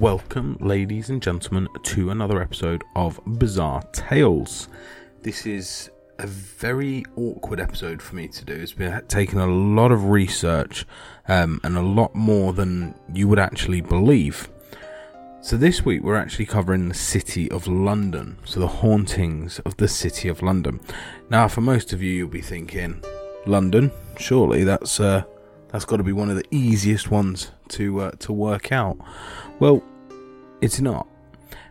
[0.00, 4.66] Welcome, ladies and gentlemen, to another episode of Bizarre Tales.
[5.22, 8.54] This is a very awkward episode for me to do.
[8.54, 10.84] It's been taking a lot of research
[11.28, 14.48] um, and a lot more than you would actually believe.
[15.40, 18.38] So, this week we're actually covering the city of London.
[18.44, 20.80] So, the hauntings of the city of London.
[21.30, 23.00] Now, for most of you, you'll be thinking,
[23.46, 23.92] London?
[24.18, 25.22] Surely that's uh,
[25.68, 28.98] that's got to be one of the easiest ones to uh, to work out.
[29.58, 29.82] Well,
[30.60, 31.06] it's not.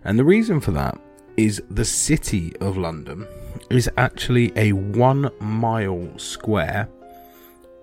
[0.03, 0.99] And the reason for that
[1.37, 3.27] is the city of London
[3.69, 6.87] is actually a one mile square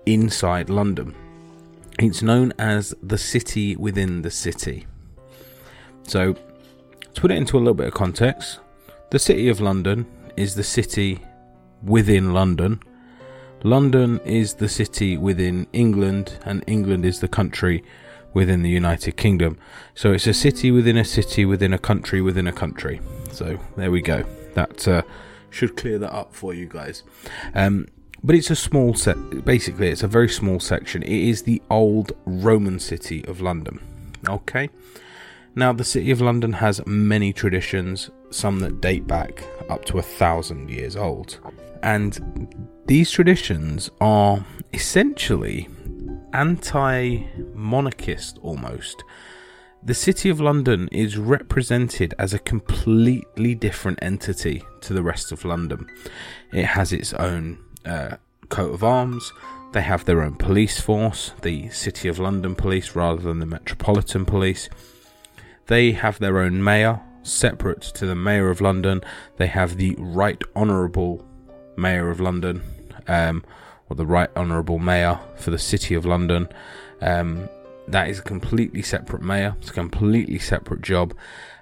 [0.05, 1.15] inside London.
[1.99, 4.87] It's known as the city within the city.
[6.03, 8.59] So, to put it into a little bit of context,
[9.11, 10.05] the city of London
[10.37, 11.19] is the city
[11.83, 12.81] within London.
[13.63, 17.83] London is the city within England, and England is the country
[18.33, 19.57] within the United Kingdom.
[19.93, 23.01] So it's a city within a city within a country within a country.
[23.31, 24.23] So there we go.
[24.53, 25.03] That uh,
[25.49, 27.03] should clear that up for you guys.
[27.53, 27.87] Um,
[28.23, 29.45] but it's a small set.
[29.45, 31.03] Basically, it's a very small section.
[31.03, 33.79] It is the old Roman city of London.
[34.27, 34.69] Okay.
[35.55, 40.01] Now, the city of London has many traditions, some that date back up to a
[40.01, 41.39] thousand years old.
[41.83, 45.69] And these traditions are essentially
[46.33, 49.05] anti monarchist almost.
[49.81, 55.45] The City of London is represented as a completely different entity to the rest of
[55.45, 55.87] London.
[56.51, 58.17] It has its own uh,
[58.49, 59.31] coat of arms,
[59.71, 64.25] they have their own police force, the City of London Police rather than the Metropolitan
[64.25, 64.67] Police.
[65.67, 68.99] They have their own mayor, separate to the Mayor of London.
[69.37, 71.25] They have the Right Honourable
[71.77, 72.61] Mayor of London,
[73.07, 73.43] um,
[73.89, 76.47] or the Right Honourable Mayor for the City of London.
[77.01, 77.49] Um,
[77.87, 81.13] that is a completely separate mayor, it's a completely separate job,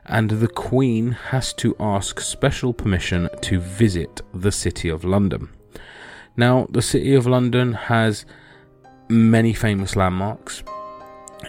[0.05, 5.49] and the Queen has to ask special permission to visit the City of London.
[6.35, 8.25] Now, the City of London has
[9.09, 10.63] many famous landmarks.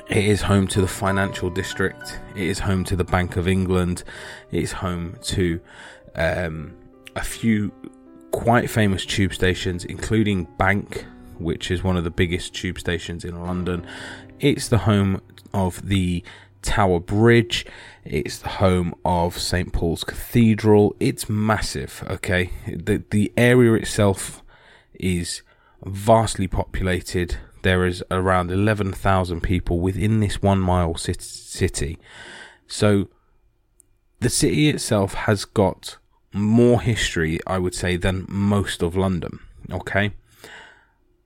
[0.08, 2.20] It is home to the financial district.
[2.34, 4.04] It is home to the Bank of England.
[4.50, 5.60] It is home to
[6.14, 6.74] um,
[7.16, 7.72] a few
[8.30, 11.04] quite famous tube stations, including Bank,
[11.38, 13.86] which is one of the biggest tube stations in London.
[14.38, 15.20] It's the home
[15.52, 16.22] of the
[16.62, 17.66] Tower Bridge.
[18.04, 20.94] It's the home of St Paul's Cathedral.
[21.00, 22.04] It's massive.
[22.08, 24.42] Okay, the the area itself
[24.94, 25.42] is
[25.84, 27.38] vastly populated.
[27.62, 31.98] There is around eleven thousand people within this one mile city.
[32.66, 33.08] So
[34.20, 35.96] the city itself has got
[36.32, 39.40] more history, I would say, than most of London.
[39.70, 40.12] Okay.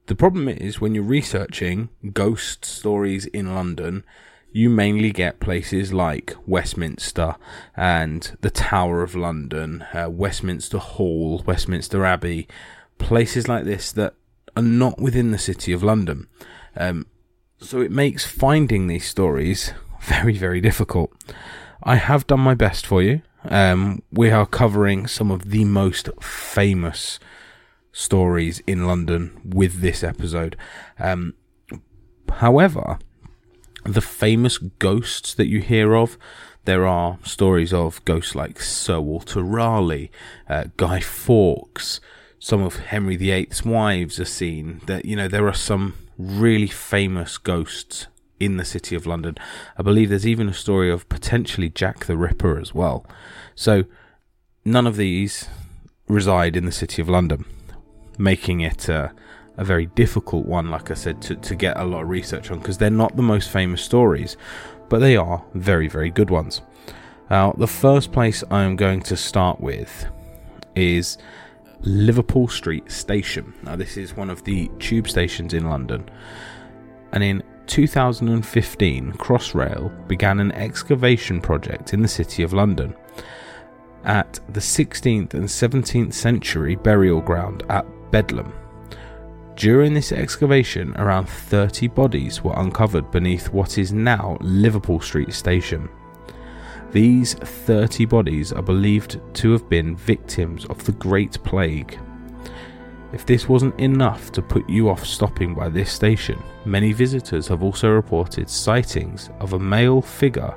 [0.07, 4.05] The problem is when you're researching ghost stories in London,
[4.53, 7.37] you mainly get places like Westminster
[7.77, 12.47] and the Tower of London, uh, Westminster Hall, Westminster Abbey,
[12.99, 14.15] places like this that
[14.57, 16.29] are not within the city of London.
[16.77, 17.07] Um,
[17.59, 19.73] so it makes finding these stories
[20.03, 21.13] very, very difficult.
[21.83, 23.23] I have done my best for you.
[23.45, 27.19] Um, we are covering some of the most famous
[27.93, 30.57] stories in London with this episode.
[30.99, 31.35] Um,
[32.31, 32.99] however,
[33.85, 36.19] the famous ghosts that you hear of,
[36.65, 40.11] there are stories of ghosts like Sir Walter Raleigh,
[40.49, 42.01] uh, Guy Fawkes,
[42.39, 44.81] some of Henry VIII's wives are seen.
[44.87, 48.07] That you know there are some really famous ghosts
[48.45, 49.37] in the city of London.
[49.79, 53.07] I believe there's even a story of potentially Jack the Ripper as well.
[53.55, 53.85] So
[54.65, 55.49] none of these
[56.09, 57.45] reside in the city of London,
[58.19, 59.13] making it a
[59.59, 62.79] very difficult one, like I said, to, to get a lot of research on because
[62.79, 64.37] they're not the most famous stories,
[64.89, 66.61] but they are very, very good ones.
[67.31, 70.07] Now, the first place I am going to start with
[70.75, 71.17] is
[71.81, 73.55] Liverpool Street Station.
[73.63, 76.09] Now, this is one of the tube stations in London,
[77.13, 82.95] and in 2015, Crossrail began an excavation project in the City of London
[84.05, 88.53] at the 16th and 17th century burial ground at Bedlam.
[89.57, 95.89] During this excavation, around 30 bodies were uncovered beneath what is now Liverpool Street Station.
[96.91, 101.99] These 30 bodies are believed to have been victims of the Great Plague.
[103.15, 107.63] If this wasn't enough to put you off stopping by this station, many visitors have
[107.63, 110.53] also reported sightings of a male figure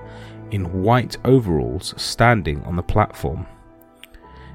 [0.49, 3.45] in white overalls standing on the platform.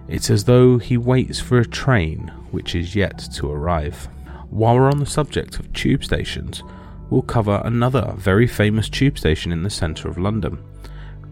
[0.08, 4.08] It's as though he waits for a train which is yet to arrive.
[4.50, 6.64] While we're on the subject of tube stations,
[7.08, 10.58] we'll cover another very famous tube station in the centre of London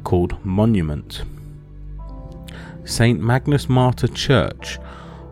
[0.05, 1.25] called Monument.
[2.85, 4.79] St Magnus Martyr Church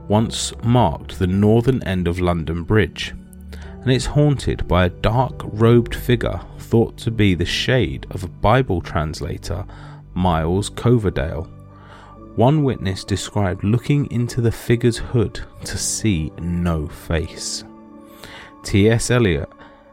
[0.08, 3.14] once marked the northern end of London Bridge,
[3.82, 8.28] and it's haunted by a dark robed figure thought to be the shade of a
[8.28, 9.64] Bible translator,
[10.14, 11.44] Miles Coverdale.
[12.37, 17.64] One witness described looking into the figure's hood to see no face.
[18.62, 19.10] T.S.
[19.10, 19.50] Eliot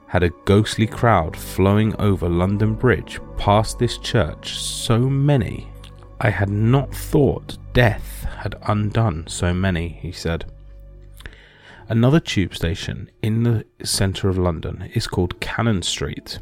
[0.07, 5.67] had a ghostly crowd flowing over London Bridge past this church, so many
[6.19, 10.45] I had not thought death had undone so many, he said.
[11.89, 16.39] Another tube station in the centre of London is called Cannon Street.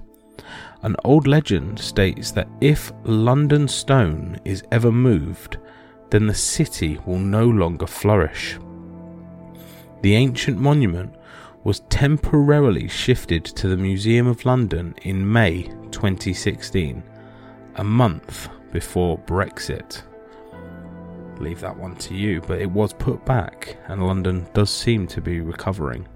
[0.84, 5.58] An old legend states that if London Stone is ever moved,
[6.12, 8.58] then the city will no longer flourish.
[10.02, 11.16] The ancient monument
[11.64, 17.02] was temporarily shifted to the Museum of London in May 2016,
[17.76, 20.02] a month before Brexit.
[21.38, 25.22] Leave that one to you, but it was put back, and London does seem to
[25.22, 26.08] be recovering.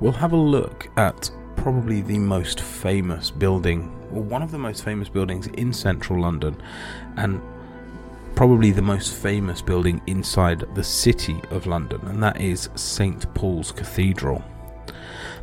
[0.00, 4.82] We'll have a look at probably the most famous building, or one of the most
[4.82, 6.60] famous buildings in central London,
[7.16, 7.40] and
[8.42, 13.70] probably the most famous building inside the city of London, and that is St Paul's
[13.70, 14.42] Cathedral.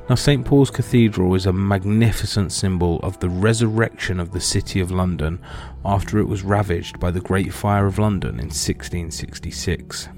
[0.10, 4.92] Now, St Paul's Cathedral is a magnificent symbol of the resurrection of the City of
[4.92, 5.42] London
[5.86, 10.10] after it was ravaged by the Great Fire of London in 1666.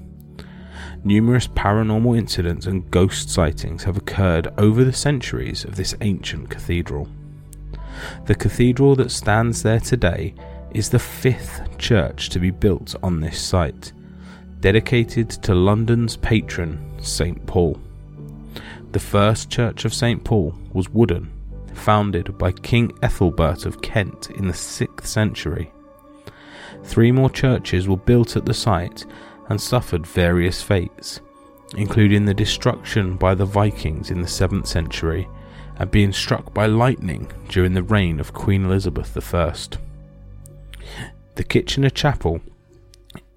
[1.04, 7.06] Numerous paranormal incidents and ghost sightings have occurred over the centuries of this ancient cathedral.
[8.26, 10.34] The cathedral that stands there today
[10.74, 13.92] is the fifth church to be built on this site,
[14.60, 17.44] dedicated to London's patron, St.
[17.46, 17.80] Paul.
[18.92, 20.22] The first church of St.
[20.22, 21.32] Paul was wooden,
[21.74, 25.72] founded by King Ethelbert of Kent in the 6th century.
[26.84, 29.06] Three more churches were built at the site
[29.48, 31.20] and suffered various fates,
[31.76, 35.28] including the destruction by the Vikings in the 7th century
[35.76, 39.54] and being struck by lightning during the reign of Queen Elizabeth I.
[41.34, 42.42] The Kitchener Chapel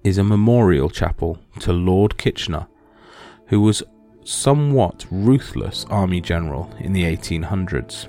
[0.04, 2.66] is a memorial chapel to Lord Kitchener,
[3.46, 3.82] who was
[4.22, 8.08] somewhat ruthless army general in the 1800s.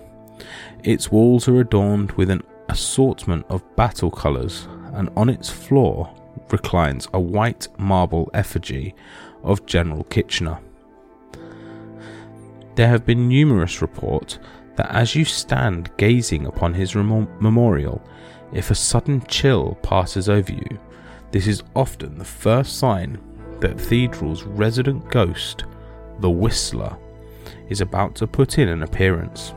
[0.83, 6.13] Its walls are adorned with an assortment of battle colours, and on its floor
[6.51, 8.93] reclines a white marble effigy
[9.41, 10.59] of General Kitchener.
[12.75, 14.37] There have been numerous reports
[14.75, 18.01] that as you stand gazing upon his rem- memorial,
[18.53, 20.79] if a sudden chill passes over you,
[21.31, 23.19] this is often the first sign
[23.59, 25.65] that Cathedral's resident ghost,
[26.19, 26.97] the Whistler,
[27.69, 29.53] is about to put in an appearance.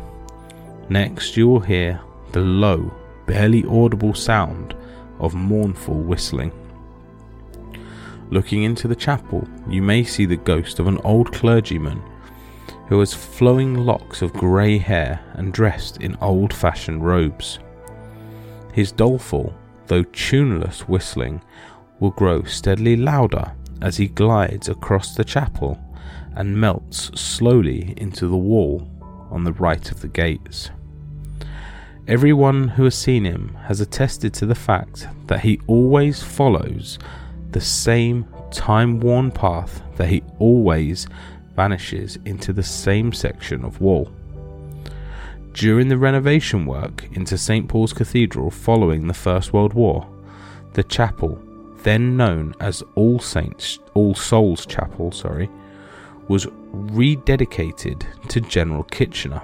[0.88, 2.00] Next, you will hear
[2.32, 2.92] the low,
[3.26, 4.74] barely audible sound
[5.18, 6.52] of mournful whistling.
[8.30, 12.02] Looking into the chapel, you may see the ghost of an old clergyman
[12.88, 17.60] who has flowing locks of grey hair and dressed in old fashioned robes.
[18.72, 19.54] His doleful,
[19.86, 21.42] though tuneless whistling
[21.98, 25.78] will grow steadily louder as he glides across the chapel
[26.36, 28.88] and melts slowly into the wall
[29.30, 30.70] on the right of the gates.
[32.08, 36.98] Everyone who has seen him has attested to the fact that he always follows
[37.50, 41.06] the same time worn path, that he always
[41.54, 44.10] vanishes into the same section of wall.
[45.52, 50.08] During the renovation work into St Paul's Cathedral following the First World War,
[50.72, 51.42] the chapel,
[51.82, 55.50] then known as All Saints All Souls Chapel, sorry,
[56.28, 59.42] was rededicated to General Kitchener.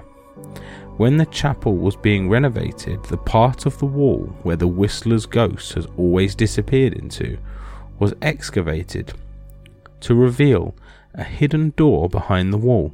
[0.95, 5.73] When the chapel was being renovated, the part of the wall where the Whistler's ghost
[5.73, 7.37] has always disappeared into
[7.99, 9.13] was excavated
[9.99, 10.73] to reveal
[11.13, 12.93] a hidden door behind the wall.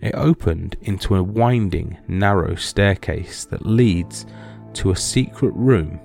[0.00, 4.26] It opened into a winding, narrow staircase that leads
[4.74, 6.00] to a secret room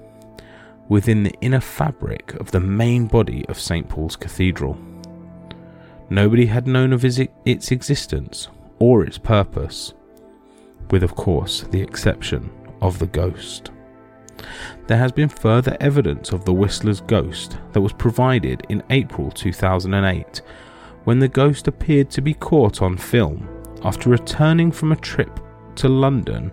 [0.89, 3.87] within the inner fabric of the main body of St.
[3.87, 4.77] Paul's Cathedral.
[6.09, 8.47] Nobody had known of its existence
[8.79, 9.93] or its purpose,
[10.89, 12.49] with, of course, the exception
[12.81, 13.69] of the ghost.
[14.87, 20.41] There has been further evidence of the Whistler's ghost that was provided in April 2008
[21.03, 23.47] when the ghost appeared to be caught on film
[23.83, 25.39] after returning from a trip
[25.75, 26.51] to London.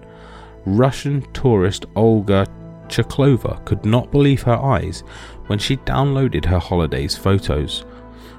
[0.66, 2.46] Russian tourist Olga
[2.88, 5.02] Chaklova could not believe her eyes
[5.46, 7.84] when she downloaded her holiday's photos.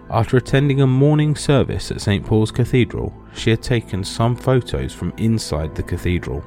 [0.10, 5.14] After attending a morning service at St Paul's Cathedral, she had taken some photos from
[5.18, 6.44] inside the cathedral.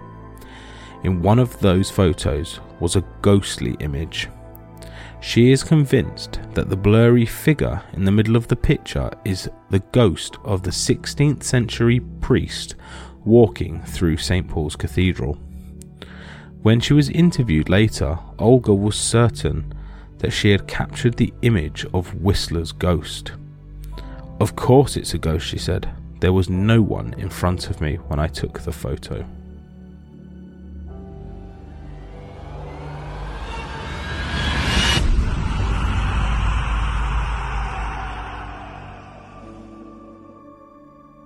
[1.02, 4.28] In one of those photos was a ghostly image.
[5.24, 9.78] She is convinced that the blurry figure in the middle of the picture is the
[9.90, 12.74] ghost of the 16th century priest
[13.24, 14.46] walking through St.
[14.46, 15.38] Paul's Cathedral.
[16.60, 19.72] When she was interviewed later, Olga was certain
[20.18, 23.32] that she had captured the image of Whistler's ghost.
[24.40, 25.90] Of course, it's a ghost, she said.
[26.20, 29.24] There was no one in front of me when I took the photo.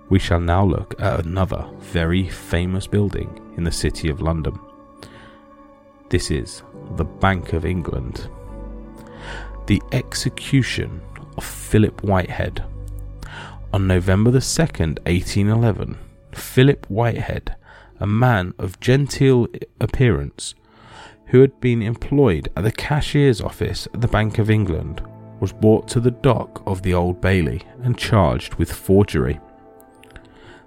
[0.08, 4.58] We shall now look at another very famous building in the City of London.
[6.08, 6.62] This is
[6.96, 8.30] the Bank of England.
[9.66, 11.02] The execution
[11.36, 12.64] of Philip Whitehead.
[13.72, 15.98] On November the 2nd, 1811,
[16.32, 17.54] Philip Whitehead,
[18.00, 19.46] a man of genteel
[19.80, 20.54] appearance,
[21.26, 25.02] who had been employed at the cashier's office at the Bank of England,
[25.40, 29.38] was brought to the dock of the Old Bailey and charged with forgery.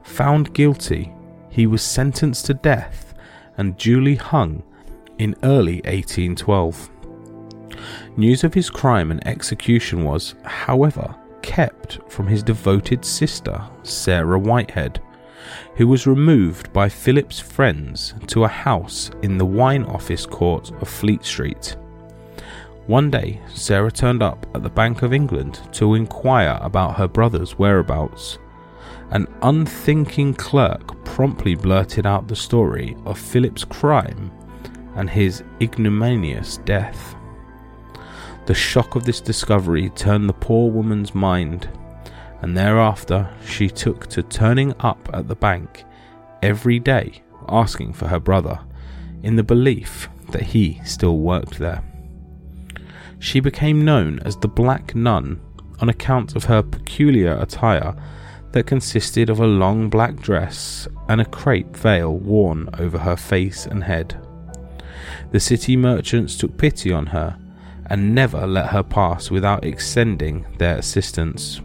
[0.03, 1.13] Found guilty,
[1.49, 3.13] he was sentenced to death
[3.57, 4.63] and duly hung
[5.17, 6.89] in early 1812.
[8.17, 15.01] News of his crime and execution was, however, kept from his devoted sister, Sarah Whitehead,
[15.75, 20.87] who was removed by Philip's friends to a house in the wine office court of
[20.87, 21.75] Fleet Street.
[22.87, 27.57] One day, Sarah turned up at the Bank of England to inquire about her brother's
[27.57, 28.37] whereabouts.
[29.11, 34.31] An unthinking clerk promptly blurted out the story of Philip's crime
[34.95, 37.15] and his ignominious death.
[38.45, 41.69] The shock of this discovery turned the poor woman's mind,
[42.41, 45.83] and thereafter she took to turning up at the bank
[46.41, 48.59] every day asking for her brother,
[49.23, 51.83] in the belief that he still worked there.
[53.19, 55.39] She became known as the Black Nun
[55.79, 57.95] on account of her peculiar attire
[58.51, 63.65] that consisted of a long black dress and a crepe veil worn over her face
[63.65, 64.19] and head.
[65.31, 67.37] The city merchants took pity on her
[67.85, 71.61] and never let her pass without extending their assistance.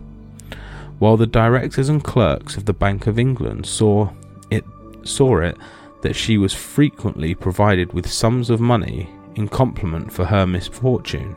[0.99, 4.11] While the directors and clerks of the Bank of England saw
[4.50, 4.64] it
[5.02, 5.57] saw it
[6.02, 11.37] that she was frequently provided with sums of money in compliment for her misfortune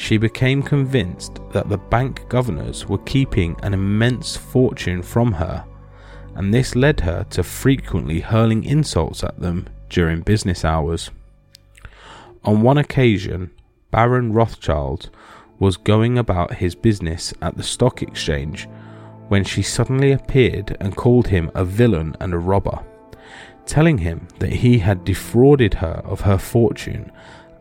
[0.00, 5.62] she became convinced that the bank governors were keeping an immense fortune from her,
[6.34, 11.10] and this led her to frequently hurling insults at them during business hours.
[12.44, 13.50] On one occasion,
[13.90, 15.10] Baron Rothschild
[15.58, 18.66] was going about his business at the stock exchange
[19.28, 22.78] when she suddenly appeared and called him a villain and a robber,
[23.66, 27.12] telling him that he had defrauded her of her fortune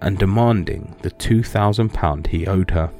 [0.01, 2.91] and demanding the £2,000 he owed her.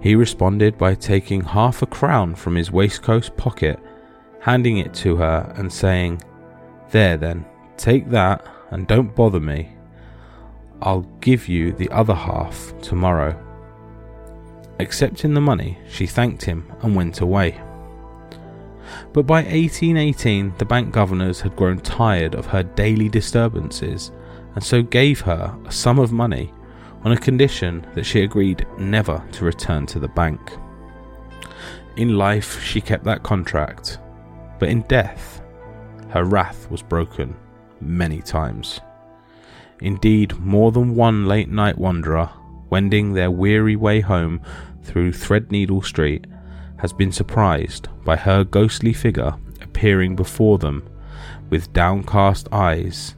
[0.00, 3.80] He responded by taking half a crown from his waistcoat pocket,
[4.40, 6.22] handing it to her, and saying,
[6.90, 7.44] There then,
[7.76, 9.70] take that and don't bother me.
[10.80, 13.36] I'll give you the other half tomorrow.
[14.78, 17.60] Accepting the money, she thanked him and went away.
[19.12, 24.12] But by 1818, the bank governors had grown tired of her daily disturbances
[24.58, 26.52] and so gave her a sum of money
[27.04, 30.40] on a condition that she agreed never to return to the bank.
[31.96, 34.00] In life, she kept that contract,
[34.58, 35.40] but in death,
[36.08, 37.36] her wrath was broken
[37.80, 38.80] many times.
[39.80, 42.28] Indeed, more than one late night wanderer,
[42.68, 44.40] wending their weary way home
[44.82, 46.26] through Threadneedle Street,
[46.78, 50.82] has been surprised by her ghostly figure appearing before them
[51.48, 53.14] with downcast eyes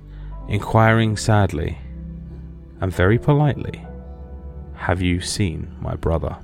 [0.50, 1.78] inquiring sadly
[2.80, 3.86] and very politely,
[4.74, 6.36] Have you seen my brother?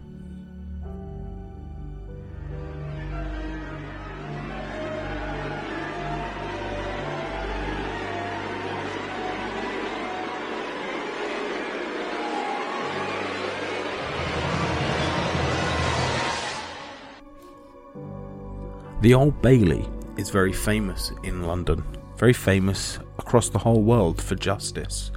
[19.01, 21.83] The Old Bailey is very famous in London,
[22.17, 25.11] very famous across the whole world for justice.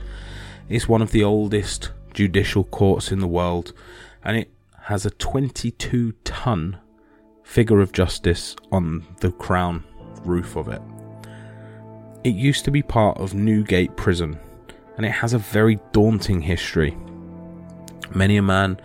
[0.67, 3.73] It's one of the oldest judicial courts in the world,
[4.23, 4.51] and it
[4.83, 6.77] has a 22 ton
[7.43, 9.83] figure of justice on the crown
[10.23, 10.81] roof of it.
[12.23, 14.37] It used to be part of Newgate Prison,
[14.97, 16.97] and it has a very daunting history.
[18.13, 18.79] Many a man,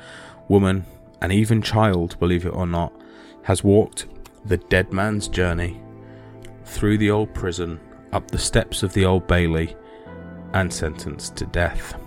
[0.49, 0.85] woman,
[1.21, 2.93] and even child, believe it or not,
[3.43, 4.07] has walked
[4.45, 5.81] the dead man's journey
[6.65, 7.81] through the old prison,
[8.15, 9.77] up the steps of the old Bailey,
[10.55, 11.99] and sentenced to death.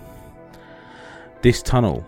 [1.42, 2.06] This tunnel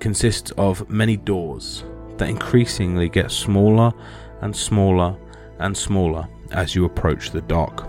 [0.00, 1.84] consists of many doors
[2.18, 3.92] that increasingly get smaller
[4.40, 5.16] and smaller
[5.60, 7.88] and smaller as you approach the dock.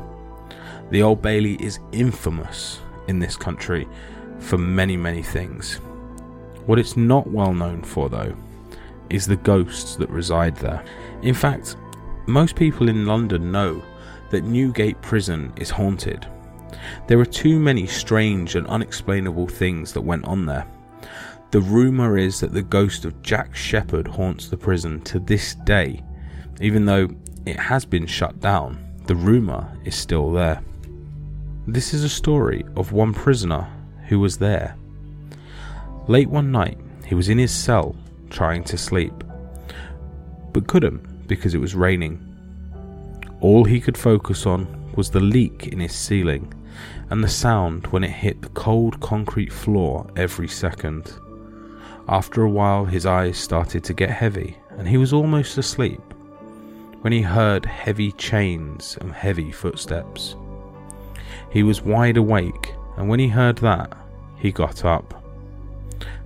[0.92, 3.88] The Old Bailey is infamous in this country
[4.40, 5.76] for many, many things.
[6.66, 8.36] What it's not well known for, though,
[9.10, 10.84] is the ghosts that reside there.
[11.22, 11.76] In fact,
[12.28, 13.84] most people in London know
[14.30, 16.28] that Newgate Prison is haunted.
[17.08, 20.68] There are too many strange and unexplainable things that went on there.
[21.52, 26.04] The rumour is that the ghost of Jack Sheppard haunts the prison to this day.
[26.62, 27.10] Even though
[27.46, 30.62] it has been shut down, the rumour is still there.
[31.66, 33.68] This is a story of one prisoner
[34.08, 34.76] who was there.
[36.08, 37.96] Late one night, he was in his cell
[38.30, 39.24] trying to sleep,
[40.54, 42.29] but couldn't because it was raining.
[43.42, 46.54] All he could focus on was the leak in his ceiling
[47.10, 51.14] and the sound when it hit the cold concrete floor every second.
[52.10, 56.02] After a while, his eyes started to get heavy and he was almost asleep
[57.02, 60.36] when he heard heavy chains and heavy footsteps.
[61.50, 63.98] He was wide awake, and when he heard that,
[64.38, 65.24] he got up,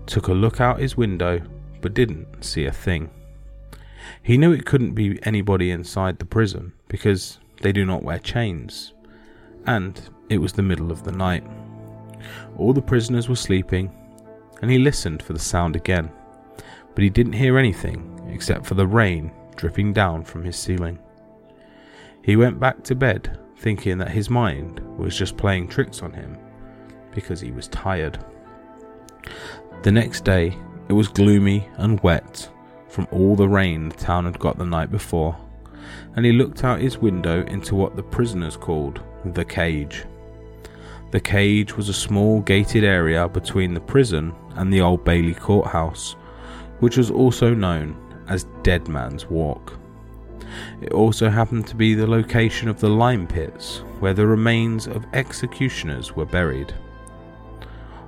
[0.08, 1.42] took a look out his window,
[1.82, 3.12] but didn't see a thing.
[4.24, 8.94] He knew it couldn't be anybody inside the prison because they do not wear chains,
[9.66, 11.44] and it was the middle of the night.
[12.56, 13.92] All the prisoners were sleeping,
[14.62, 16.12] and he listened for the sound again,
[16.94, 21.00] but he didn't hear anything except for the rain dripping down from his ceiling.
[22.22, 26.38] He went back to bed thinking that his mind was just playing tricks on him
[27.12, 28.24] because he was tired.
[29.82, 30.56] The next day,
[30.90, 32.52] it was gloomy and wet
[32.88, 35.36] from all the rain the town had got the night before,
[36.16, 40.06] and he looked out his window into what the prisoners called the cage.
[41.12, 46.14] The cage was a small gated area between the prison and the Old Bailey courthouse,
[46.80, 47.96] which was also known
[48.28, 49.78] as Dead Man's Walk.
[50.82, 55.06] It also happened to be the location of the lime pits where the remains of
[55.14, 56.74] executioners were buried.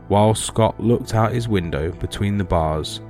[0.08, 3.02] While Scott looked out his window between the bars,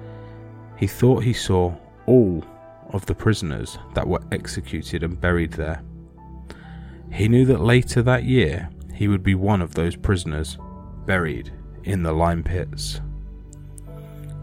[0.78, 1.74] he thought he saw
[2.06, 2.44] all
[2.92, 5.82] of the prisoners that were executed and buried there.
[7.12, 10.58] He knew that later that year he would be one of those prisoners
[11.06, 11.52] buried
[11.84, 13.02] in the lime pits.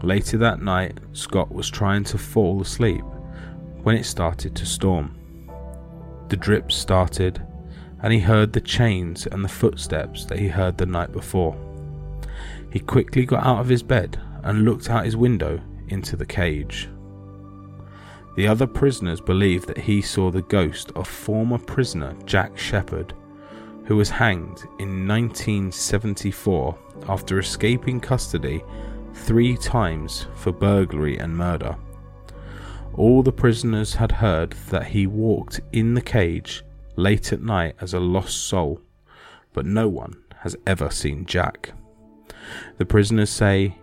[0.01, 3.03] Later that night, Scott was trying to fall asleep
[3.83, 5.17] when it started to storm.
[6.29, 7.45] The drips started,
[8.01, 11.55] and he heard the chains and the footsteps that he heard the night before.
[12.71, 16.89] He quickly got out of his bed and looked out his window into the cage.
[18.35, 23.13] The other prisoners believe that he saw the ghost of former prisoner Jack Sheppard,
[23.85, 28.63] who was hanged in 1974 after escaping custody
[29.13, 31.75] three times for burglary and murder.
[32.95, 36.63] All the prisoners had heard that he walked in the cage
[36.95, 38.81] late at night as a lost soul,
[39.51, 41.73] but no one has ever seen Jack.
[42.77, 43.77] The prisoners say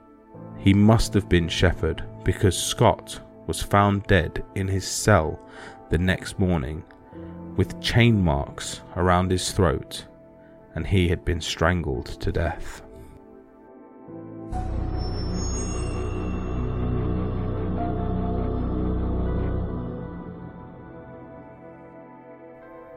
[0.58, 5.36] he must have been Sheppard because Scott was found dead in his cell
[5.90, 6.84] the next morning
[7.56, 10.06] with chain marks around his throat
[10.76, 12.82] and he had been strangled to death.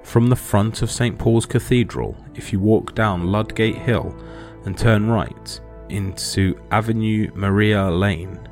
[0.04, 4.16] From the front of St Paul's Cathedral, if you walk down Ludgate Hill
[4.66, 8.43] and turn right into Avenue Maria Lane,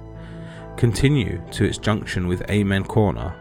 [0.81, 3.35] continue to its junction with Amen Corner,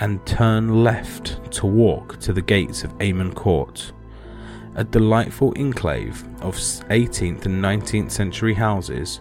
[0.00, 3.92] and turn left to walk to the gates of Amen Court,
[4.76, 9.20] a delightful enclave of 18th and 19th century houses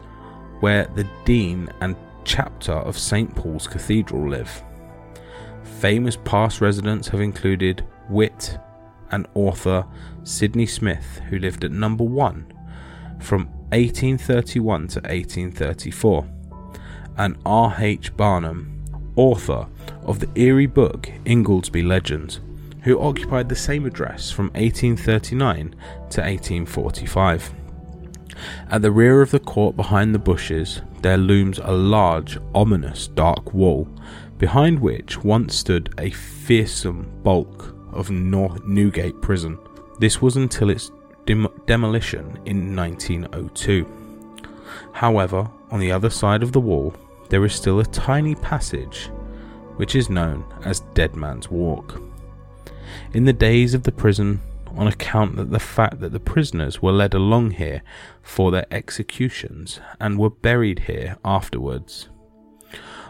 [0.61, 4.63] where the Dean and chapter of St Paul's Cathedral live.
[5.81, 8.57] Famous past residents have included wit,
[9.11, 9.85] and author
[10.23, 12.45] Sydney Smith, who lived at number one
[13.19, 16.29] from 1831 to 1834,
[17.17, 18.15] and R.H.
[18.15, 18.83] Barham,
[19.15, 19.67] author
[20.03, 22.39] of the eerie book Ingoldsby Legends,
[22.83, 25.71] who occupied the same address from 1839
[26.09, 27.53] to 1845.
[28.69, 33.53] At the rear of the court behind the bushes, there looms a large, ominous dark
[33.53, 33.87] wall,
[34.37, 39.57] behind which once stood a fearsome bulk of Newgate Prison.
[39.99, 40.91] This was until its
[41.25, 43.85] dem- demolition in 1902.
[44.93, 46.93] However, on the other side of the wall,
[47.29, 49.09] there is still a tiny passage
[49.77, 52.01] which is known as Dead Man's Walk.
[53.13, 54.41] In the days of the prison,
[54.75, 57.81] on account of the fact that the prisoners were led along here
[58.21, 62.09] for their executions and were buried here afterwards.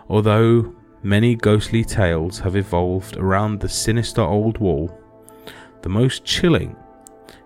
[0.10, 4.98] Although many ghostly tales have evolved around the sinister old wall,
[5.82, 6.76] the most chilling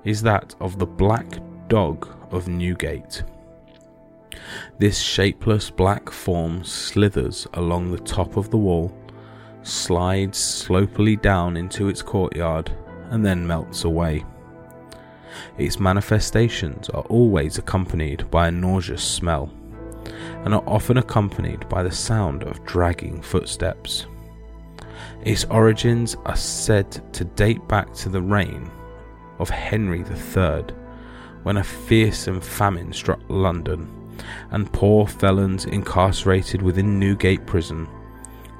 [0.04, 3.24] is that of the Black Dog of Newgate.
[4.78, 8.96] This shapeless black form slithers along the top of the wall,
[9.64, 12.72] slides slopily down into its courtyard,
[13.10, 14.24] and then melts away.
[15.58, 19.52] Its manifestations are always accompanied by a nauseous smell,
[20.44, 24.06] and are often accompanied by the sound of dragging footsteps.
[25.24, 28.70] Its origins are said to date back to the reign
[29.40, 30.66] of Henry III,
[31.44, 33.92] when a fearsome famine struck London,
[34.52, 37.88] and poor felons incarcerated within Newgate Prison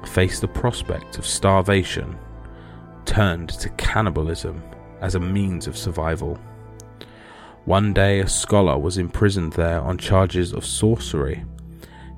[0.04, 2.16] faced the prospect of starvation,
[3.04, 4.62] turned to cannibalism
[5.00, 6.38] as a means of survival.
[7.64, 11.44] One day, a scholar was imprisoned there on charges of sorcery.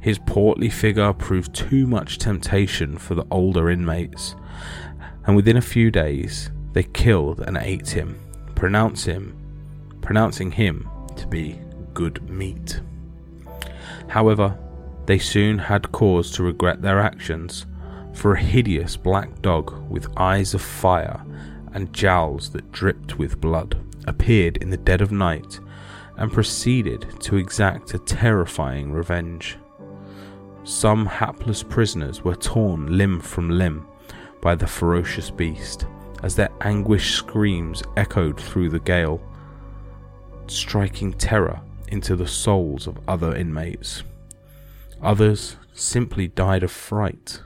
[0.01, 4.35] His portly figure proved too much temptation for the older inmates,
[5.27, 8.21] and within a few days, they killed and ate him
[8.59, 9.37] pronounce him,
[10.01, 11.61] pronouncing him to be
[11.95, 12.81] good meat.
[14.09, 14.59] However,
[15.07, 17.67] they soon had cause to regret their actions,
[18.13, 21.25] for a hideous black dog with eyes of fire
[21.73, 25.61] and jowls that dripped with blood appeared in the dead of night
[26.17, 29.57] and proceeded to exact a terrifying revenge.
[30.65, 33.87] Some hapless prisoners were torn limb from limb
[34.43, 35.87] by the ferocious beast,
[36.23, 39.23] as their anguished screams echoed through the gale,
[40.49, 44.03] striking terror into the souls of other inmates.
[45.03, 47.41] Others simply died of fright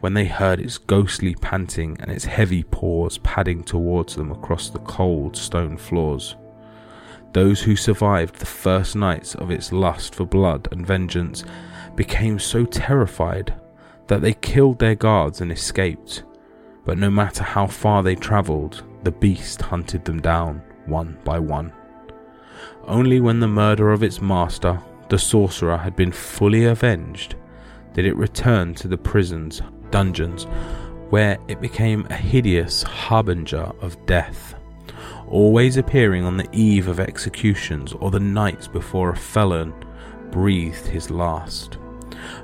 [0.00, 4.78] when they heard its ghostly panting and its heavy paws padding towards them across the
[4.80, 6.36] cold stone floors.
[7.32, 11.44] Those who survived the first nights of its lust for blood and vengeance
[11.94, 13.54] became so terrified
[14.08, 16.24] that they killed their guards and escaped,
[16.84, 21.72] but no matter how far they travelled, the beast hunted them down one by one.
[22.86, 27.36] Only when the murder of its master, the sorcerer, had been fully avenged
[27.92, 30.44] did it return to the prison's dungeons,
[31.10, 34.54] where it became a hideous harbinger of death,
[35.28, 39.74] always appearing on the eve of executions or the nights before a felon
[40.30, 41.74] breathed his last.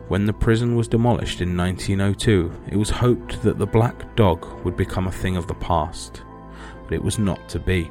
[0.08, 4.76] When the prison was demolished in 1902, it was hoped that the black dog would
[4.76, 6.22] become a thing of the past,
[6.84, 7.90] but it was not to be.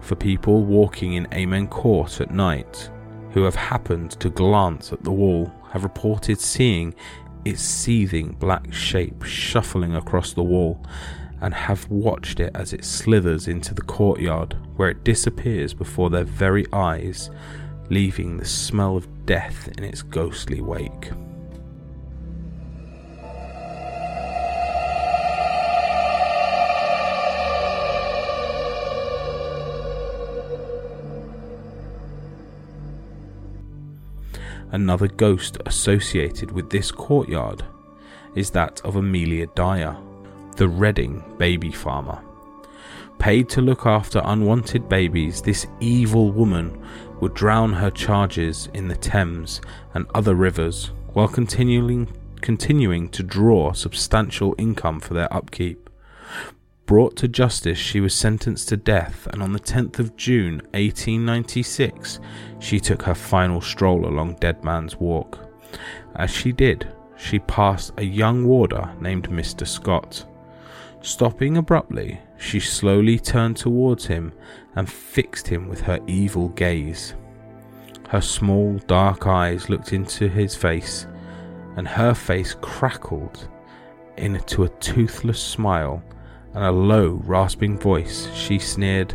[0.00, 2.90] For people walking in Amen Court at night
[3.32, 6.94] who have happened to glance at the wall have reported seeing
[7.44, 10.84] its seething black shape shuffling across the wall
[11.40, 16.24] and have watched it as it slithers into the courtyard where it disappears before their
[16.24, 17.30] very eyes,
[17.90, 21.10] leaving the smell of death in its ghostly wake.
[34.70, 37.64] Another ghost associated with this courtyard
[38.34, 39.96] is that of Amelia Dyer,
[40.56, 42.20] the Reading baby farmer.
[43.18, 46.84] Paid to look after unwanted babies, this evil woman
[47.20, 49.60] would drown her charges in the Thames
[49.94, 52.06] and other rivers while continuing,
[52.42, 55.87] continuing to draw substantial income for their upkeep.
[56.88, 62.18] Brought to justice, she was sentenced to death, and on the 10th of June 1896,
[62.60, 65.38] she took her final stroll along Dead Man's Walk.
[66.16, 69.66] As she did, she passed a young warder named Mr.
[69.66, 70.24] Scott.
[71.02, 74.32] Stopping abruptly, she slowly turned towards him
[74.74, 77.14] and fixed him with her evil gaze.
[78.08, 81.06] Her small, dark eyes looked into his face,
[81.76, 83.46] and her face crackled
[84.16, 86.02] into a toothless smile
[86.54, 89.14] and a low, rasping voice, she sneered,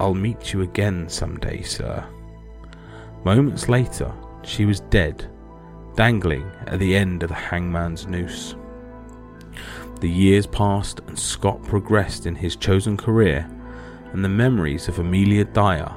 [0.00, 2.04] I'll meet you again some day, sir.
[3.24, 5.30] Moments later, she was dead,
[5.96, 8.54] dangling at the end of the hangman's noose.
[10.00, 13.48] The years passed and Scott progressed in his chosen career,
[14.12, 15.92] and the memories of Amelia Dyer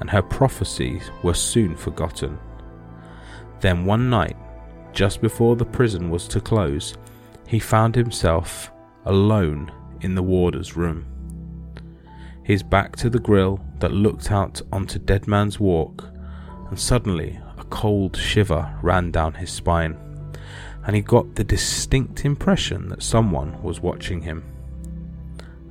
[0.00, 2.38] and her prophecies were soon forgotten.
[3.60, 4.36] Then one night,
[4.92, 6.96] just before the prison was to close,
[7.46, 8.70] he found himself
[9.06, 11.06] alone in the warder's room.
[12.42, 16.08] His back to the grill that looked out onto Dead Man's Walk,
[16.68, 19.96] and suddenly a cold shiver ran down his spine,
[20.86, 24.44] and he got the distinct impression that someone was watching him.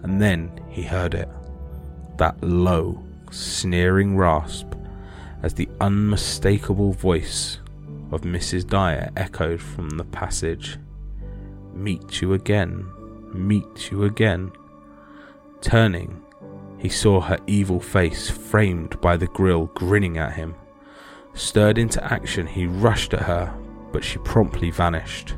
[0.03, 1.29] And then he heard it
[2.17, 4.73] that low, sneering rasp
[5.43, 7.59] as the unmistakable voice
[8.11, 8.65] of Mrs.
[8.67, 10.77] Dyer echoed from the passage.
[11.73, 12.87] Meet you again,
[13.37, 14.51] meet you again.
[15.61, 16.23] Turning,
[16.77, 20.55] he saw her evil face framed by the grill grinning at him.
[21.33, 23.53] Stirred into action, he rushed at her,
[23.91, 25.35] but she promptly vanished.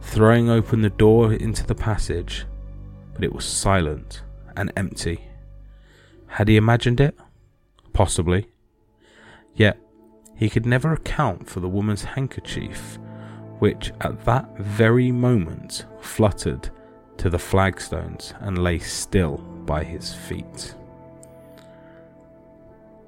[0.00, 2.46] Throwing open the door into the passage,
[3.14, 4.22] but it was silent
[4.56, 5.20] and empty.
[6.26, 7.16] Had he imagined it?
[7.92, 8.48] Possibly.
[9.54, 9.78] Yet,
[10.36, 12.98] he could never account for the woman's handkerchief,
[13.60, 16.70] which at that very moment fluttered
[17.18, 20.74] to the flagstones and lay still by his feet.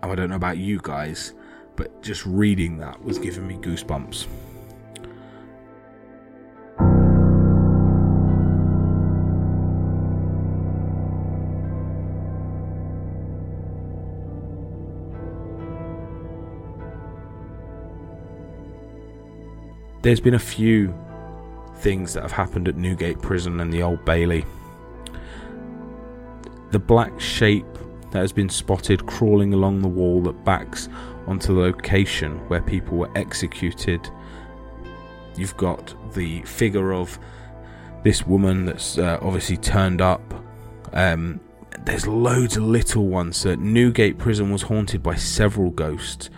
[0.03, 1.35] Oh, I don't know about you guys,
[1.75, 4.27] but just reading that was giving me goosebumps.
[20.03, 20.95] There's been a few
[21.79, 24.45] things that have happened at Newgate Prison and the Old Bailey.
[26.71, 27.67] The black shape
[28.11, 30.89] that has been spotted crawling along the wall that backs
[31.27, 34.09] onto the location where people were executed.
[35.37, 37.19] You've got the figure of
[38.05, 40.23] this woman that's uh, obviously turned up.
[40.93, 41.41] Um,
[41.85, 43.43] there's loads of little ones.
[43.43, 46.31] That Newgate Prison was haunted by several ghosts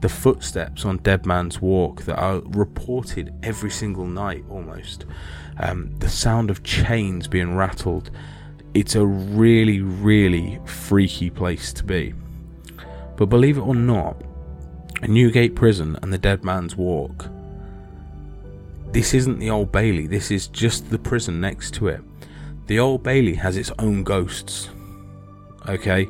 [0.00, 5.06] the footsteps on Dead Man's Walk that are reported every single night almost,
[5.58, 8.10] um, the sound of chains being rattled.
[8.74, 12.14] It's a really, really freaky place to be.
[13.16, 14.22] But believe it or not,
[15.02, 17.28] Newgate Prison and the Dead Man's Walk,
[18.92, 22.00] this isn't the Old Bailey, this is just the prison next to it.
[22.66, 24.68] The Old Bailey has its own ghosts.
[25.68, 26.08] Okay?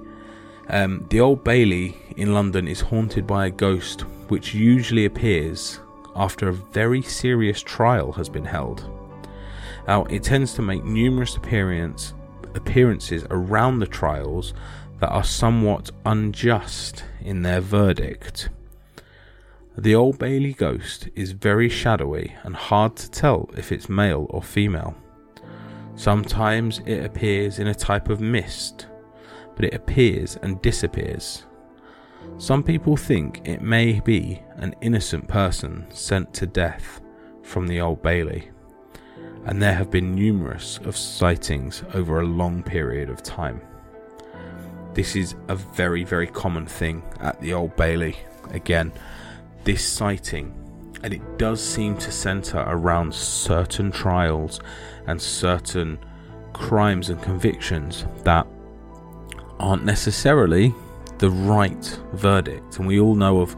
[0.68, 5.80] Um, the Old Bailey in London is haunted by a ghost which usually appears
[6.14, 8.90] after a very serious trial has been held.
[9.86, 12.14] Now, it tends to make numerous appearance,
[12.54, 14.54] appearances around the trials
[14.98, 18.48] that are somewhat unjust in their verdict.
[19.76, 24.42] The Old Bailey ghost is very shadowy and hard to tell if it's male or
[24.42, 24.96] female.
[25.96, 28.86] Sometimes it appears in a type of mist,
[29.54, 31.44] but it appears and disappears.
[32.38, 37.00] Some people think it may be an innocent person sent to death
[37.42, 38.50] from the Old Bailey,
[39.46, 43.60] and there have been numerous of sightings over a long period of time.
[44.92, 48.16] This is a very, very common thing at the Old Bailey.
[48.50, 48.92] Again,
[49.64, 50.54] this sighting,
[51.02, 54.60] and it does seem to centre around certain trials
[55.06, 55.98] and certain
[56.52, 58.46] crimes and convictions that
[59.58, 60.74] aren't necessarily
[61.18, 62.78] the right verdict.
[62.78, 63.56] And we all know of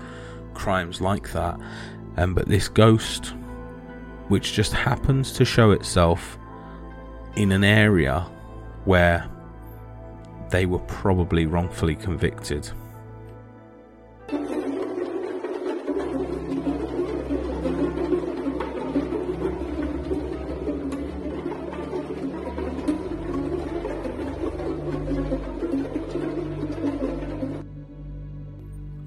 [0.55, 1.59] crimes like that.
[2.17, 3.35] Um, but this ghost,
[4.29, 6.39] which just happens to show itself
[7.37, 8.21] in an area
[8.85, 9.29] where
[10.51, 12.71] they were probably wrongfully convicted.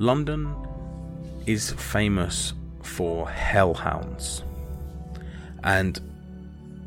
[0.02, 0.56] London
[1.46, 4.44] is famous for hellhounds,
[5.64, 6.00] and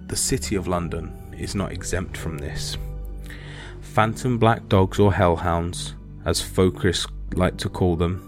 [0.09, 2.77] the City of London is not exempt from this.
[3.83, 8.21] Phantom black dogs, or hellhounds, as folklorists like to call them,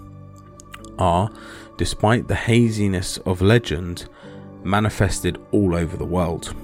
[1.00, 1.32] are,
[1.78, 4.08] despite the haziness of legend,
[4.62, 6.54] manifested all over the world.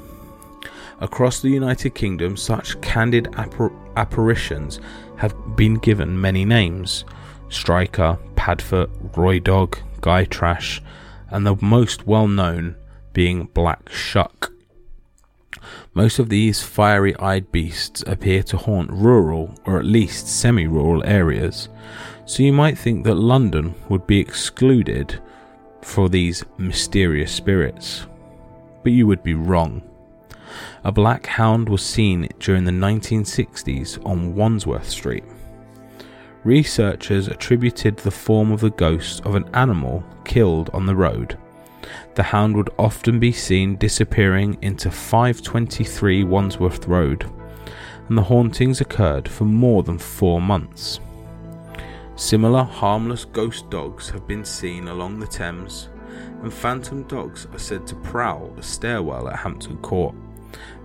[1.00, 4.78] Across the United Kingdom, such candid appar- apparitions
[5.16, 7.04] have been given many names,
[7.52, 10.80] Striker, Padfoot, Roy Dog, Gytrash,
[11.30, 12.76] and the most well known
[13.12, 14.52] being Black Shuck.
[15.94, 21.04] Most of these fiery eyed beasts appear to haunt rural or at least semi rural
[21.04, 21.68] areas,
[22.24, 25.20] so you might think that London would be excluded
[25.82, 28.06] for these mysterious spirits.
[28.82, 29.82] But you would be wrong.
[30.84, 35.24] a black hound was seen during the 1960s on Wandsworth Street.
[36.44, 41.38] Researchers attributed the form of the ghost of an animal killed on the road.
[42.14, 47.30] The hound would often be seen disappearing into 523 Wandsworth Road,
[48.08, 50.98] and the hauntings occurred for more than four months.
[52.16, 55.90] Similar harmless ghost dogs have been seen along the Thames,
[56.42, 60.14] and phantom dogs are said to prowl the stairwell at Hampton Court,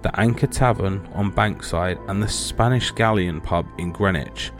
[0.03, 4.51] the Anchor Tavern on Bankside, and the Spanish Galleon pub in Greenwich,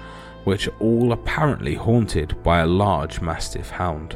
[0.48, 4.16] which are all apparently haunted by a large Mastiff hound.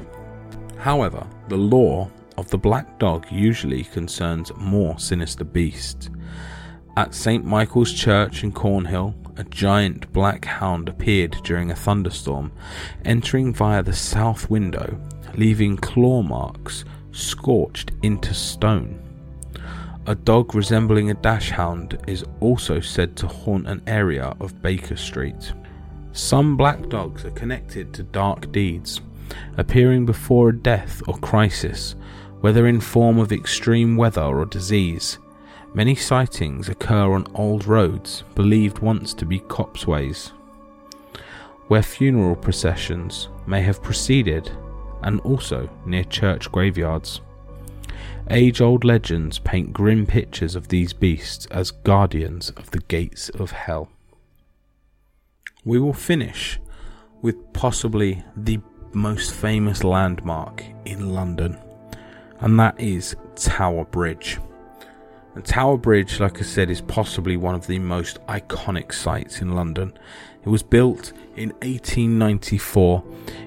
[0.77, 6.09] However, the lore of the black dog usually concerns more sinister beasts.
[6.95, 7.43] At St.
[7.43, 12.53] Michael's Church in Cornhill, a giant black hound appeared during a thunderstorm,
[13.03, 14.97] entering via the south window,
[15.35, 18.97] leaving claw marks scorched into stone.
[20.07, 25.51] A dog resembling a dachshund is also said to haunt an area of Baker Street.
[26.13, 28.99] Some black dogs are connected to dark deeds,
[29.57, 31.95] appearing before a death or crisis,
[32.41, 35.19] whether in form of extreme weather or disease.
[35.73, 40.33] Many sightings occur on old roads believed once to be corpseways,
[41.69, 44.51] where funeral processions may have proceeded,
[45.03, 47.21] and also near church graveyards.
[48.29, 53.51] Age old legends paint grim pictures of these beasts as guardians of the gates of
[53.51, 53.89] hell.
[55.63, 56.59] We will finish
[57.21, 58.59] with possibly the
[58.93, 61.55] most famous landmark in London,
[62.39, 64.39] and that is Tower Bridge.
[65.35, 69.53] And Tower Bridge, like I said, is possibly one of the most iconic sites in
[69.53, 69.93] London.
[70.43, 73.03] It was built in 1894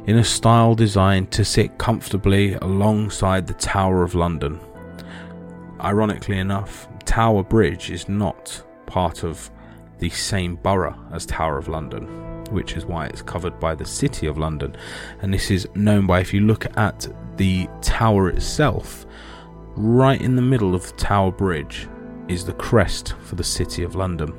[0.07, 4.61] in a style designed to sit comfortably alongside the Tower of London.
[5.81, 9.51] Ironically enough, Tower Bridge is not part of
[9.99, 12.07] the same borough as Tower of London,
[12.51, 14.77] which is why it's covered by the City of London.
[15.21, 19.07] And this is known by if you look at the tower itself,
[19.77, 21.89] Right in the middle of Tower Bridge
[22.29, 24.33] is the crest for the City of London.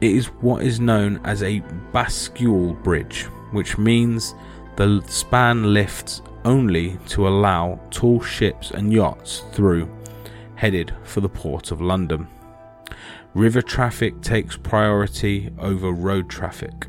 [0.00, 1.60] It is what is known as a
[1.92, 4.36] bascule bridge, which means
[4.76, 9.90] the span lifts only to allow tall ships and yachts through,
[10.54, 12.28] headed for the port of London.
[13.34, 16.88] River traffic takes priority over road traffic,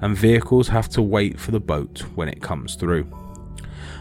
[0.00, 3.06] and vehicles have to wait for the boat when it comes through.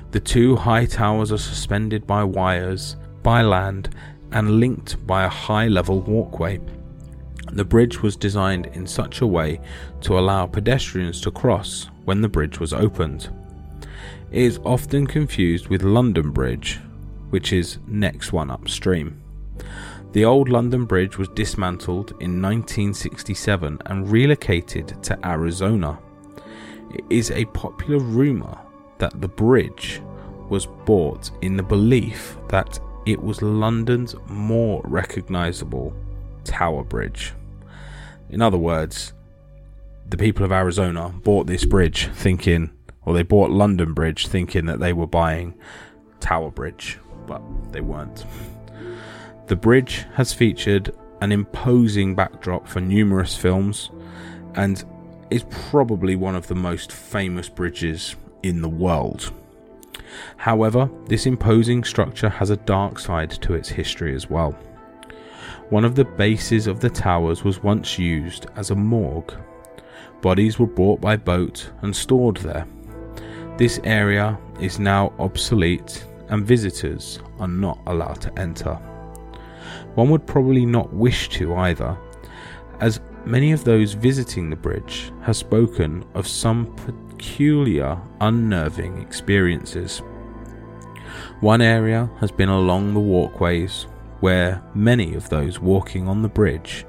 [0.09, 3.89] The two high towers are suspended by wires, by land,
[4.31, 6.59] and linked by a high level walkway.
[7.51, 9.61] The bridge was designed in such a way
[10.01, 13.29] to allow pedestrians to cross when the bridge was opened.
[14.31, 16.79] It is often confused with London Bridge,
[17.29, 19.21] which is next one upstream.
[20.15, 25.99] The old London Bridge was dismantled in 1967 and relocated to Arizona.
[26.93, 28.57] It is a popular rumour
[28.99, 30.01] that the bridge
[30.47, 35.93] was bought in the belief that it was London's more recognisable
[36.45, 37.33] Tower Bridge.
[38.29, 39.11] In other words,
[40.09, 42.71] the people of Arizona bought this bridge thinking,
[43.05, 45.55] or they bought London Bridge thinking that they were buying
[46.21, 47.41] Tower Bridge, but
[47.73, 48.23] they weren't.
[49.47, 53.91] The bridge has featured an imposing backdrop for numerous films
[54.55, 54.83] and
[55.29, 59.31] is probably one of the most famous bridges in the world.
[60.37, 64.51] However, this imposing structure has a dark side to its history as well.
[65.69, 69.33] One of the bases of the towers was once used as a morgue.
[70.21, 72.65] Bodies were brought by boat and stored there.
[73.57, 78.79] This area is now obsolete and visitors are not allowed to enter.
[79.95, 81.97] One would probably not wish to either,
[82.79, 90.01] as many of those visiting the bridge have spoken of some peculiar, unnerving experiences.
[91.39, 93.87] One area has been along the walkways
[94.19, 96.85] where many of those walking on the bridge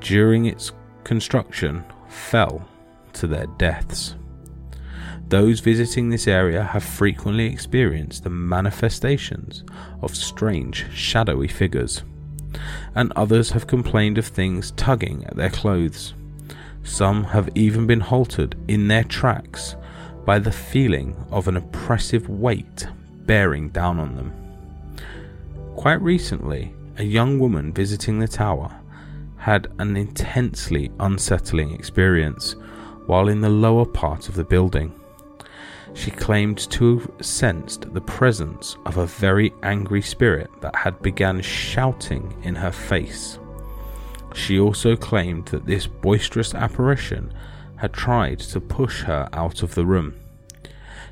[0.00, 0.72] during its
[1.04, 2.66] construction fell
[3.14, 4.16] to their deaths.
[5.30, 9.62] Those visiting this area have frequently experienced the manifestations
[10.02, 12.02] of strange, shadowy figures,
[12.96, 16.14] and others have complained of things tugging at their clothes.
[16.82, 19.76] Some have even been halted in their tracks
[20.24, 22.88] by the feeling of an oppressive weight
[23.24, 24.32] bearing down on them.
[25.76, 28.74] Quite recently, a young woman visiting the tower
[29.36, 32.56] had an intensely unsettling experience
[33.06, 34.92] while in the lower part of the building.
[35.94, 41.40] She claimed to have sensed the presence of a very angry spirit that had begun
[41.40, 43.38] shouting in her face.
[44.34, 47.32] She also claimed that this boisterous apparition
[47.76, 50.14] had tried to push her out of the room.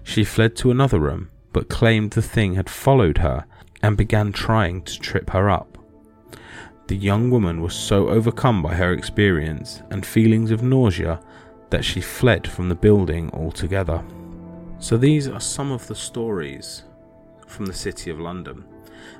[0.04, 3.44] She fled to another room, but claimed the thing had followed her
[3.82, 5.78] and began trying to trip her up.
[6.86, 11.20] The young woman was so overcome by her experience and feelings of nausea
[11.70, 14.02] that she fled from the building altogether.
[14.78, 16.84] So, these are some of the stories
[17.46, 18.64] from the City of London.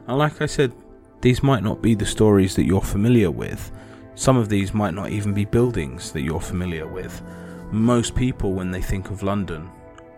[0.07, 0.73] And, like I said,
[1.21, 3.73] these might not be the stories that you're familiar with.
[4.15, 7.23] Some of these might not even be buildings that you're familiar with.
[7.71, 9.69] Most people, when they think of London,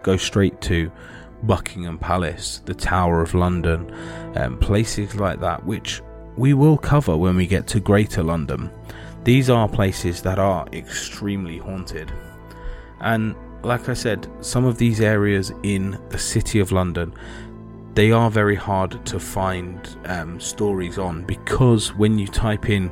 [0.02, 0.92] go straight to
[1.42, 3.92] Buckingham Palace, the Tower of London,
[4.36, 6.02] um, places like that, which
[6.36, 8.70] we will cover when we get to Greater London.
[9.24, 12.12] These are places that are extremely haunted.
[13.00, 17.14] And like I said, some of these areas in the City of London,
[17.94, 22.90] they are very hard to find um, stories on because when you type in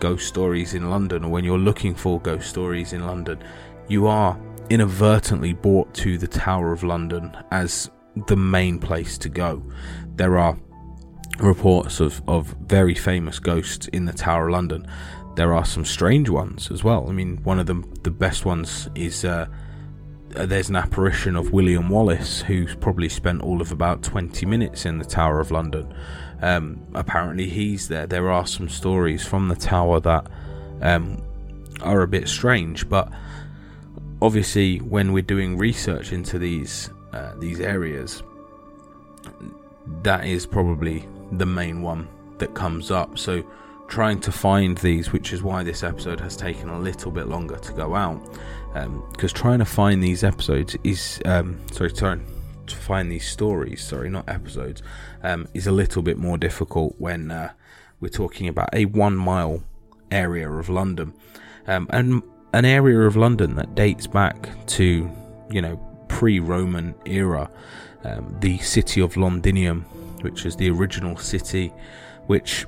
[0.00, 3.42] ghost stories in London or when you're looking for ghost stories in London,
[3.88, 4.38] you are
[4.70, 7.90] inadvertently brought to the Tower of London as
[8.26, 9.62] the main place to go.
[10.16, 10.58] There are
[11.38, 14.86] reports of, of very famous ghosts in the Tower of London.
[15.36, 17.08] There are some strange ones as well.
[17.08, 19.46] I mean, one of them, the best ones, is uh
[20.34, 24.98] there's an apparition of William Wallace, who's probably spent all of about 20 minutes in
[24.98, 25.94] the Tower of London.
[26.42, 28.06] Um, apparently, he's there.
[28.06, 30.26] There are some stories from the tower that
[30.82, 31.22] um,
[31.80, 33.10] are a bit strange, but
[34.20, 38.22] obviously, when we're doing research into these uh, these areas,
[40.02, 42.08] that is probably the main one
[42.38, 43.18] that comes up.
[43.18, 43.44] So,
[43.86, 47.56] trying to find these, which is why this episode has taken a little bit longer
[47.56, 48.20] to go out,
[48.74, 52.26] because um, trying to find these episodes is um, sorry, trying
[52.66, 54.82] to find these stories, sorry, not episodes,
[55.22, 57.52] um, is a little bit more difficult when uh,
[58.00, 59.62] we're talking about a one mile
[60.10, 61.14] area of London.
[61.66, 62.22] Um, and
[62.52, 65.10] an area of London that dates back to,
[65.50, 65.76] you know,
[66.08, 67.50] pre Roman era,
[68.04, 69.82] um, the city of Londinium,
[70.20, 71.72] which is the original city,
[72.26, 72.66] which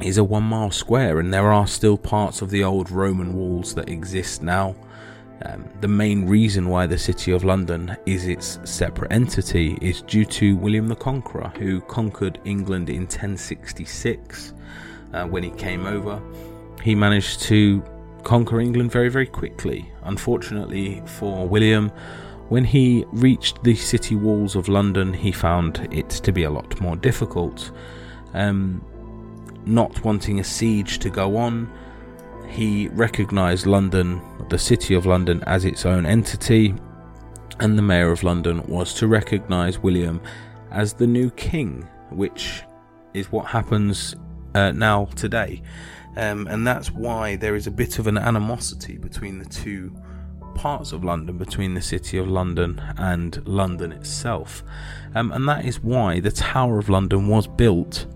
[0.00, 3.74] is a one mile square, and there are still parts of the old Roman walls
[3.74, 4.74] that exist now.
[5.44, 10.24] Um, the main reason why the City of London is its separate entity is due
[10.24, 14.54] to William the Conqueror, who conquered England in 1066.
[15.12, 16.20] Uh, when he came over,
[16.82, 17.82] he managed to
[18.24, 19.90] conquer England very, very quickly.
[20.02, 21.90] Unfortunately for William,
[22.48, 26.80] when he reached the city walls of London, he found it to be a lot
[26.80, 27.72] more difficult.
[28.34, 28.84] Um,
[29.64, 31.70] not wanting a siege to go on,
[32.48, 36.74] he recognised London, the City of London, as its own entity,
[37.60, 40.20] and the Mayor of London was to recognise William
[40.70, 42.62] as the new king, which
[43.14, 44.14] is what happens
[44.54, 45.62] uh, now today.
[46.16, 49.94] Um, and that's why there is a bit of an animosity between the two
[50.54, 54.64] parts of London, between the City of London and London itself.
[55.14, 58.06] Um, and that is why the Tower of London was built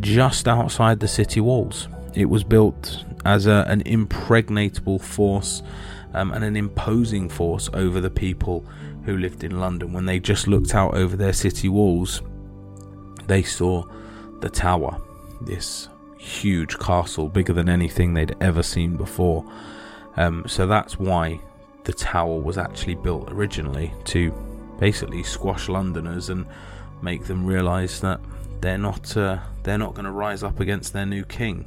[0.00, 1.88] just outside the city walls.
[2.14, 5.62] It was built as a, an impregnable force
[6.14, 8.64] um, and an imposing force over the people
[9.04, 9.92] who lived in London.
[9.92, 12.22] When they just looked out over their city walls,
[13.26, 13.84] they saw
[14.40, 15.00] the tower,
[15.42, 19.44] this huge castle, bigger than anything they'd ever seen before.
[20.16, 21.40] Um, so that's why
[21.84, 24.32] the tower was actually built originally to
[24.78, 26.46] basically squash Londoners and
[27.02, 28.20] make them realise that
[28.60, 31.66] they're not uh, they're not going to rise up against their new king.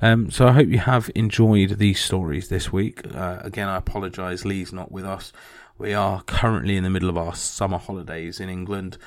[0.00, 3.02] Um, so I hope you have enjoyed these stories this week.
[3.14, 5.32] Uh, again, I apologise, Lee's not with us.
[5.76, 8.98] We are currently in the middle of our summer holidays in England,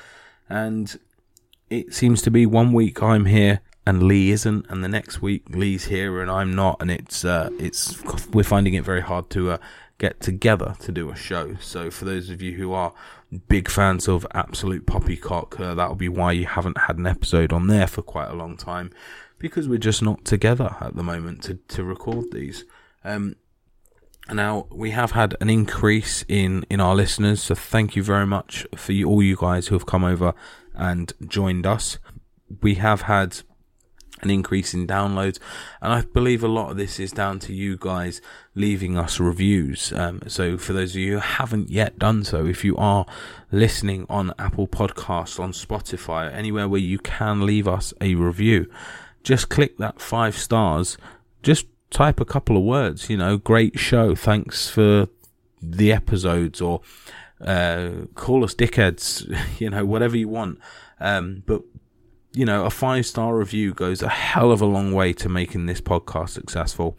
[0.48, 0.98] and
[1.70, 5.44] it seems to be one week I'm here and Lee isn't, and the next week
[5.48, 9.52] Lee's here and I'm not, and it's uh, it's we're finding it very hard to
[9.52, 9.58] uh,
[9.98, 11.56] get together to do a show.
[11.60, 12.92] So for those of you who are
[13.48, 17.66] big fans of Absolute Poppycock, uh, that'll be why you haven't had an episode on
[17.66, 18.90] there for quite a long time,
[19.42, 22.64] because we're just not together at the moment to to record these.
[23.04, 23.36] Um,
[24.32, 28.66] now we have had an increase in in our listeners, so thank you very much
[28.76, 30.32] for you, all you guys who have come over
[30.74, 31.98] and joined us.
[32.62, 33.40] We have had
[34.22, 35.40] an increase in downloads.
[35.80, 38.20] And I believe a lot of this is down to you guys
[38.54, 39.92] leaving us reviews.
[39.92, 43.04] Um, so for those of you who haven't yet done so, if you are
[43.50, 48.70] listening on Apple Podcasts, on Spotify, anywhere where you can leave us a review,
[49.22, 50.96] just click that five stars.
[51.42, 54.14] Just type a couple of words, you know, great show.
[54.14, 55.08] Thanks for
[55.60, 56.80] the episodes or
[57.40, 60.58] uh, call us dickheads, you know, whatever you want.
[61.00, 61.62] Um, but
[62.32, 65.66] you know, a five star review goes a hell of a long way to making
[65.66, 66.96] this podcast successful.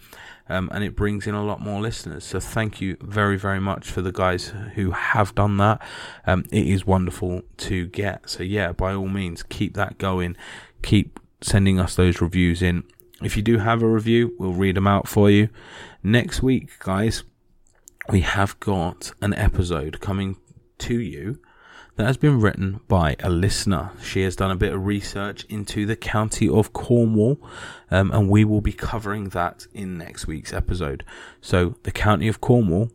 [0.49, 2.25] Um, and it brings in a lot more listeners.
[2.25, 5.81] So thank you very, very much for the guys who have done that.
[6.27, 8.29] Um, it is wonderful to get.
[8.29, 10.35] So yeah, by all means, keep that going.
[10.81, 12.83] Keep sending us those reviews in.
[13.21, 15.49] If you do have a review, we'll read them out for you.
[16.01, 17.23] Next week, guys,
[18.09, 20.37] we have got an episode coming
[20.79, 21.39] to you
[21.95, 23.91] that has been written by a listener.
[24.01, 27.37] She has done a bit of research into the county of Cornwall,
[27.91, 31.05] um, and we will be covering that in next week's episode.
[31.39, 32.89] So, the county of Cornwall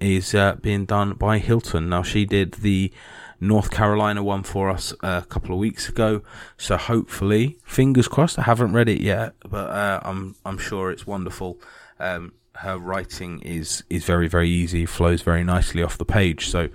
[0.00, 1.88] is uh, being done by Hilton.
[1.88, 2.92] Now, she did the
[3.40, 6.22] North Carolina one for us a couple of weeks ago,
[6.58, 8.38] so hopefully, fingers crossed.
[8.38, 11.58] I haven't read it yet, but uh, I'm I'm sure it's wonderful.
[11.98, 16.48] Um, her writing is is very very easy, flows very nicely off the page.
[16.48, 16.68] So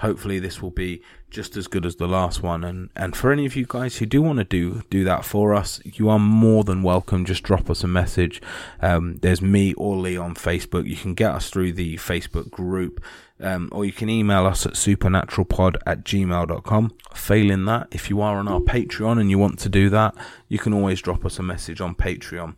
[0.00, 3.46] hopefully this will be just as good as the last one and and for any
[3.46, 6.64] of you guys who do want to do do that for us you are more
[6.64, 8.42] than welcome just drop us a message
[8.80, 13.00] um, there's me or lee on facebook you can get us through the facebook group
[13.40, 18.38] um, or you can email us at supernaturalpod at gmail.com failing that if you are
[18.38, 20.14] on our patreon and you want to do that
[20.48, 22.54] you can always drop us a message on patreon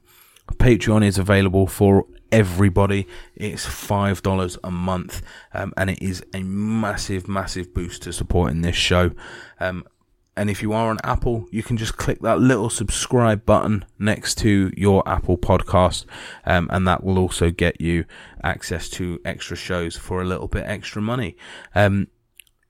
[0.55, 3.07] Patreon is available for everybody.
[3.35, 5.22] It's five dollars a month,
[5.55, 9.12] um, and it is a massive, massive boost to supporting this show.
[9.61, 9.85] Um,
[10.37, 14.37] and if you are on Apple, you can just click that little subscribe button next
[14.39, 16.07] to your Apple podcast,
[16.47, 18.05] um, and that will also get you
[18.43, 21.37] access to extra shows for a little bit extra money.
[21.74, 22.09] Um,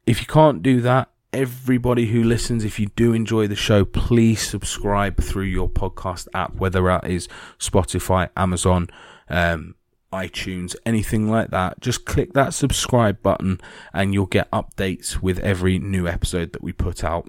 [0.06, 4.42] if you can't do that, everybody who listens, if you do enjoy the show, please
[4.42, 8.88] subscribe through your podcast app, whether that is Spotify, Amazon,
[9.28, 9.76] um,
[10.12, 11.80] iTunes, anything like that.
[11.80, 13.60] Just click that subscribe button
[13.94, 17.28] and you'll get updates with every new episode that we put out.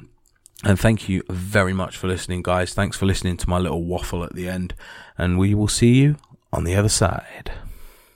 [0.66, 2.74] And thank you very much for listening, guys.
[2.74, 4.74] Thanks for listening to my little waffle at the end.
[5.18, 6.16] And we will see you
[6.54, 7.52] on the other side.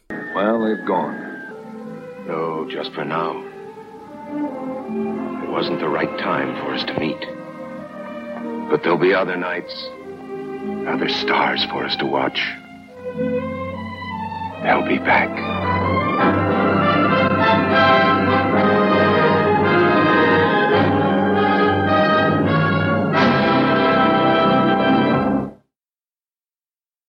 [0.10, 2.26] Well, they've gone.
[2.26, 3.44] No, just for now.
[5.44, 7.20] It wasn't the right time for us to meet.
[8.70, 9.74] But there'll be other nights,
[10.88, 12.40] other stars for us to watch.
[14.64, 15.30] They'll be back.